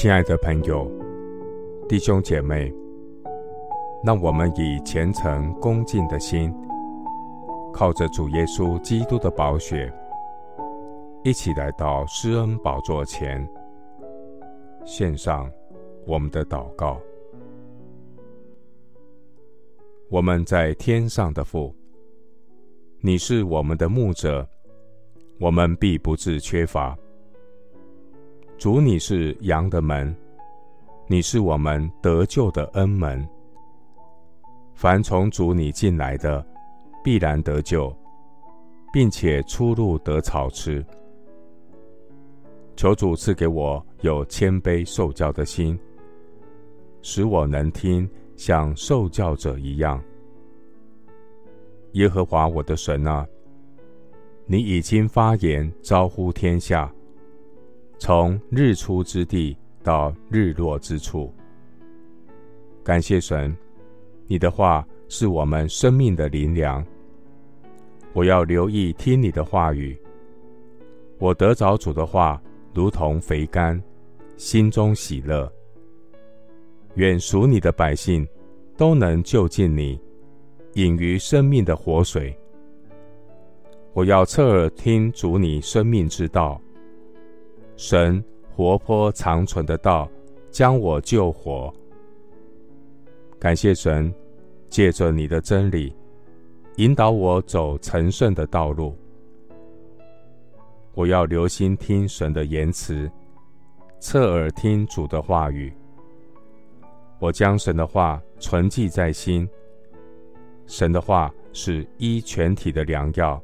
[0.00, 0.88] 亲爱的朋友、
[1.88, 2.72] 弟兄姐妹，
[4.04, 6.54] 让我们以虔诚恭敬的心，
[7.74, 9.92] 靠着主耶稣基督的宝血，
[11.24, 13.44] 一起来到施恩宝座前，
[14.84, 15.50] 献上
[16.06, 17.00] 我们的祷告。
[20.08, 21.74] 我们在天上的父，
[23.00, 24.48] 你是我们的牧者，
[25.40, 26.96] 我们必不致缺乏。
[28.58, 30.12] 主，你是羊的门，
[31.06, 33.24] 你是我们得救的恩门。
[34.74, 36.44] 凡从主你进来的，
[37.04, 37.96] 必然得救，
[38.92, 40.84] 并且出入得草吃。
[42.74, 45.78] 求主赐给我有谦卑受教的心，
[47.00, 50.02] 使我能听像受教者一样。
[51.92, 53.24] 耶和华我的神啊，
[54.46, 56.92] 你已经发言招呼天下。
[57.98, 61.34] 从日出之地到日落之处，
[62.84, 63.54] 感谢神，
[64.28, 66.84] 你的话是我们生命的灵粮。
[68.12, 69.98] 我要留意听你的话语。
[71.18, 72.40] 我得着主的话，
[72.72, 73.82] 如同肥甘，
[74.36, 75.52] 心中喜乐。
[76.94, 78.26] 愿属你的百姓
[78.76, 80.00] 都能就近你，
[80.74, 82.36] 饮于生命的活水。
[83.92, 86.60] 我要侧耳听主你生命之道。
[87.78, 90.10] 神活泼长存的道，
[90.50, 91.72] 将我救活。
[93.38, 94.12] 感谢神，
[94.68, 95.94] 借着你的真理，
[96.78, 98.98] 引导我走成圣的道路。
[100.92, 103.08] 我要留心听神的言辞，
[104.00, 105.72] 侧耳听主的话语。
[107.20, 109.48] 我将神的话存记在心。
[110.66, 113.40] 神的话是医全体的良药。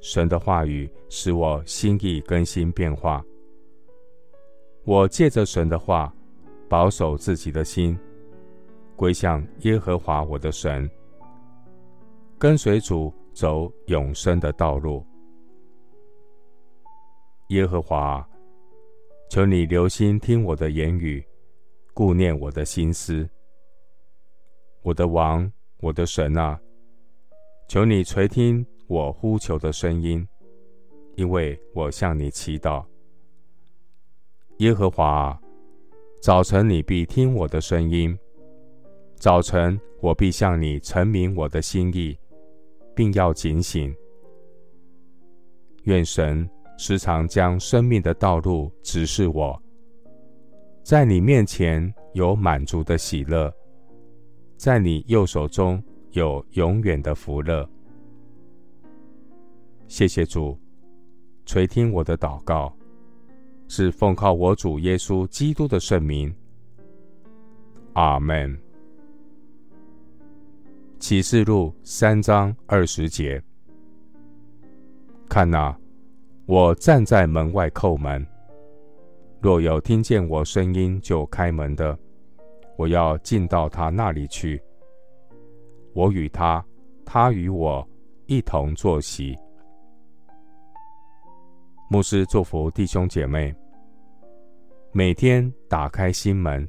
[0.00, 3.24] 神的话语使我心意更新变化。
[4.84, 6.12] 我借着神的话，
[6.68, 7.98] 保守自己的心，
[8.96, 10.88] 归向耶和华我的神，
[12.38, 15.04] 跟随主走永生的道路。
[17.48, 18.26] 耶和华，
[19.30, 21.26] 求你留心听我的言语，
[21.92, 23.28] 顾念我的心思。
[24.82, 26.58] 我的王，我的神啊，
[27.68, 28.64] 求你垂听。
[28.88, 30.26] 我呼求的声音，
[31.14, 32.82] 因为我向你祈祷。
[34.60, 35.38] 耶和华，
[36.22, 38.18] 早晨你必听我的声音，
[39.16, 42.18] 早晨我必向你陈明我的心意，
[42.94, 43.94] 并要警醒。
[45.84, 46.48] 愿神
[46.78, 49.62] 时常将生命的道路指示我，
[50.82, 53.52] 在你面前有满足的喜乐，
[54.56, 55.82] 在你右手中
[56.12, 57.68] 有永远的福乐。
[59.88, 60.56] 谢谢主，
[61.46, 62.70] 垂听我的祷告，
[63.68, 66.32] 是奉靠我主耶稣基督的圣名。
[67.94, 68.56] 阿门。
[70.98, 73.42] 启示录三章二十节，
[75.26, 75.74] 看哪，
[76.44, 78.24] 我站在门外叩门，
[79.40, 81.98] 若有听见我声音就开门的，
[82.76, 84.60] 我要进到他那里去，
[85.94, 86.62] 我与他，
[87.06, 87.88] 他与我
[88.26, 89.34] 一同坐席。
[91.90, 93.54] 牧师祝福弟兄姐妹，
[94.92, 96.68] 每天打开心门，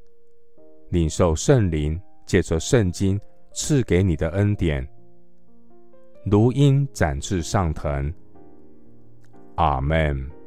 [0.91, 3.19] 领受圣灵借着圣经
[3.51, 4.87] 赐给你的恩典，
[6.23, 8.13] 如鹰展翅上腾。
[9.55, 10.38] 阿门。